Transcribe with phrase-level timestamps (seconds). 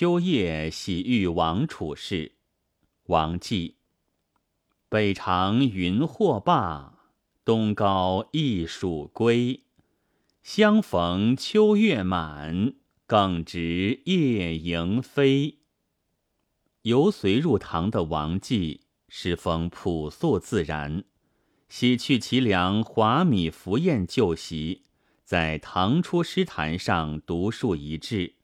[0.00, 2.36] 秋夜喜遇王处士，
[3.06, 3.78] 王绩。
[4.88, 7.10] 北长云或罢，
[7.44, 9.64] 东高一暑归。
[10.40, 12.74] 相逢秋月满，
[13.08, 15.58] 更值夜莺飞。
[16.82, 21.02] 由随入唐的王绩，诗风朴素自然，
[21.68, 24.84] 洗去其良华米浮宴旧习，
[25.24, 28.36] 在唐初诗坛上独树一帜。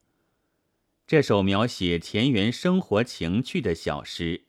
[1.06, 4.44] 这首描写田园生活情趣的小诗，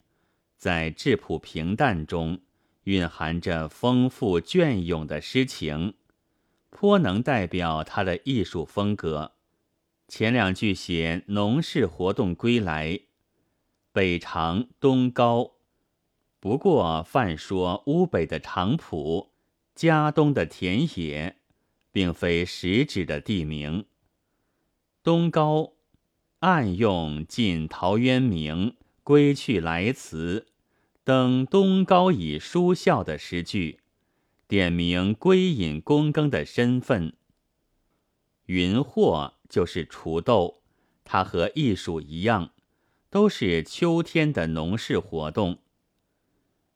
[0.57, 2.39] 在质朴平淡中
[2.83, 5.95] 蕴含着丰富隽永的诗情，
[6.69, 9.33] 颇能代表他的艺术风格。
[10.07, 13.01] 前两句写农事活动归来，
[13.91, 15.55] 北长东高，
[16.39, 19.33] 不过泛说乌北的长浦、
[19.75, 21.35] 家东的田野，
[21.91, 23.87] 并非实指的地名。
[25.03, 25.74] 东高。
[26.45, 30.45] 暗用“晋陶渊明归去来辞”
[31.03, 33.79] 等东高以书孝的诗句，
[34.47, 37.13] 点明归隐躬耕的身份。
[38.45, 40.61] 云藿就是锄豆，
[41.03, 42.51] 它和艺术一样，
[43.09, 45.57] 都是秋天的农事活动。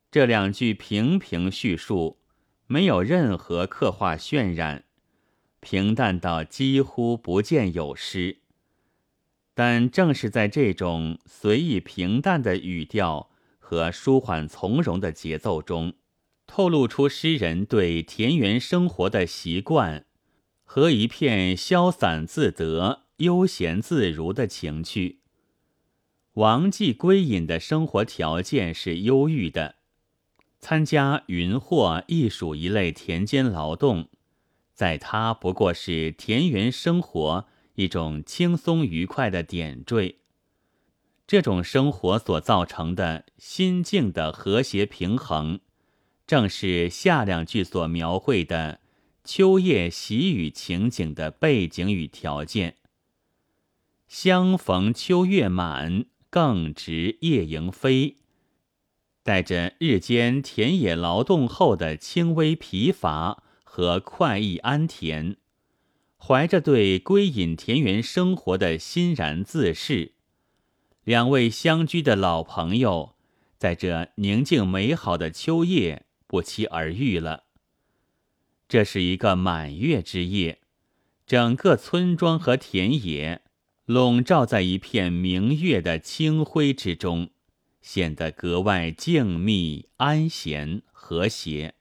[0.10, 2.18] 这两句平平叙述，
[2.66, 4.86] 没有任何刻画渲染，
[5.60, 8.38] 平淡到几乎不见有诗。
[9.60, 15.96] 但正是在这种随意平淡的语调和舒缓从容的节奏中，
[16.48, 20.06] 透露出诗人对田园生活的习惯
[20.64, 25.20] 和一片潇洒自得、悠闲自如的情趣。
[26.36, 29.76] 王继归隐的生活条件是忧郁的，
[30.62, 34.08] 参加云货亦属一类田间劳动，
[34.74, 37.48] 在他不过是田园生活。
[37.80, 40.18] 一种轻松愉快的点缀，
[41.26, 45.62] 这种生活所造成的心境的和谐平衡，
[46.28, 48.82] 正是下两句所描绘的
[49.24, 52.76] 秋夜喜雨情景的背景与条件。
[54.10, 58.18] 相逢秋月满，更值夜莺飞，
[59.24, 65.38] 带着日间田野劳动后的轻微疲乏和快意安恬。
[66.22, 70.12] 怀着对归隐田园生活的欣然自适，
[71.04, 73.16] 两位相居的老朋友，
[73.58, 77.46] 在这宁静美好的秋夜不期而遇了。
[78.68, 80.60] 这是一个满月之夜，
[81.26, 83.42] 整个村庄和田野
[83.86, 87.32] 笼罩在一片明月的清辉之中，
[87.82, 91.74] 显得格外静谧、安闲、和谐。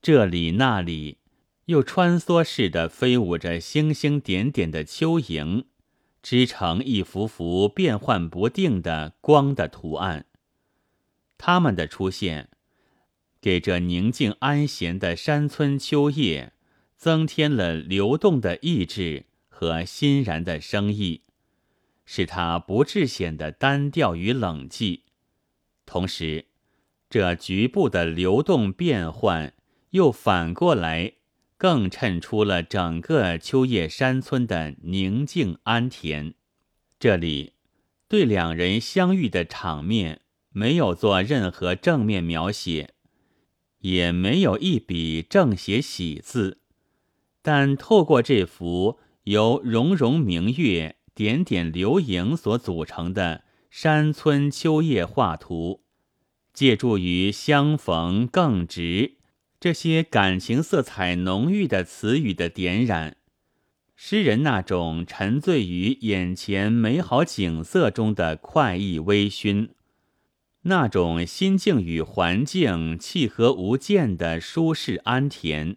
[0.00, 1.18] 这里那里。
[1.66, 5.64] 又穿梭似的飞舞着星星点点的蚯蚓，
[6.22, 10.26] 织成一幅幅变幻不定的光的图案。
[11.38, 12.50] 它们的出现，
[13.40, 16.52] 给这宁静安闲的山村秋夜
[16.96, 21.22] 增添了流动的意志和欣然的生意，
[22.04, 25.00] 使它不致显得单调与冷寂。
[25.84, 26.46] 同时，
[27.10, 29.52] 这局部的流动变幻
[29.90, 31.14] 又反过来。
[31.58, 36.34] 更衬出了整个秋叶山村的宁静安恬。
[36.98, 37.54] 这里
[38.08, 42.94] 对两人相遇的场面没有做任何正面描写，
[43.80, 46.60] 也没有一笔正写喜字，
[47.42, 55.82] 但透过这幅由融融明月、点点流萤所组成的山村秋叶画图，
[56.52, 59.16] 借助于相逢更直。
[59.58, 63.16] 这些感情色彩浓郁的词语的点染，
[63.94, 69.70] 诗人那种沉醉于眼前美好景色中的快意微醺，
[70.62, 75.76] 那种心境与环境契合无间的舒适安恬，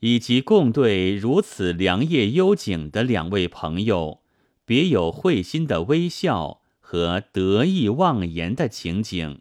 [0.00, 4.22] 以及共对如此良夜幽景的两位朋友
[4.64, 9.40] 别有会心的微笑和得意忘言的情景，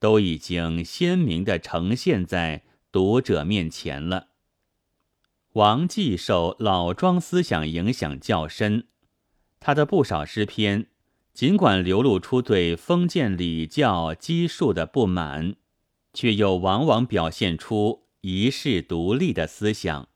[0.00, 2.64] 都已经鲜明地呈现在。
[2.90, 4.28] 读者面前了。
[5.52, 8.86] 王继受老庄思想影响较深，
[9.60, 10.88] 他的不少诗篇，
[11.32, 15.56] 尽管流露出对封建礼教基数的不满，
[16.12, 20.08] 却又往往表现出一世独立的思想。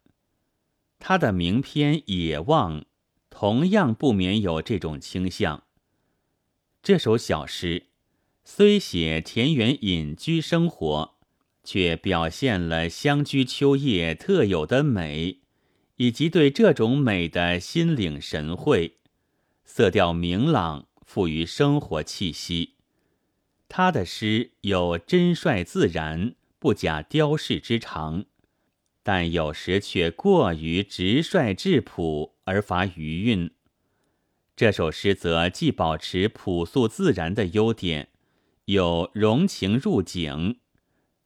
[0.99, 2.81] 他的名篇《野望》
[3.29, 5.65] 同样不免有这种倾向。
[6.83, 7.89] 这首小诗
[8.45, 11.12] 虽写田园隐居生活。
[11.65, 15.41] 却表现了乡居秋夜特有的美，
[15.97, 18.97] 以及对这种美的心领神会，
[19.65, 22.75] 色调明朗，富于生活气息。
[23.69, 28.27] 他的诗有真率自然、不假雕饰之长，
[29.03, 33.51] 但有时却过于直率质朴而乏余韵。
[34.55, 38.09] 这首诗则既保持朴素自然的优点，
[38.67, 40.59] 又融情入景，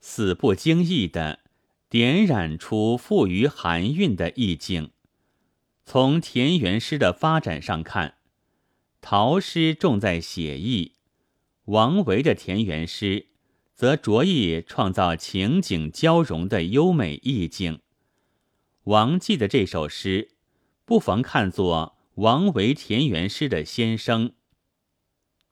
[0.08, 1.41] 似不经意的
[1.91, 4.93] 点染出富于含韵的意境。
[5.85, 8.14] 从田园诗的发展上看，
[9.00, 10.93] 陶诗重在写意，
[11.64, 13.26] 王维的田园诗
[13.75, 17.81] 则着意创造情景交融的优美意境。
[18.85, 20.37] 王继的这首诗，
[20.85, 24.35] 不妨看作王维田园诗的先声。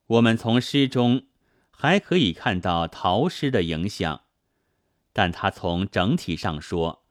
[0.06, 1.26] 我们从诗中
[1.72, 4.23] 还可以看到陶诗的影响，
[5.14, 7.06] 但它从整体上说，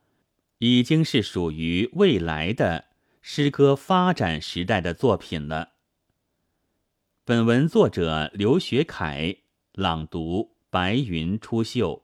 [0.60, 2.94] 已经是属于未来的。
[3.26, 5.72] 诗歌发展时代的作品了。
[7.24, 9.38] 本文作者刘学凯
[9.72, 12.03] 朗读：白云出岫。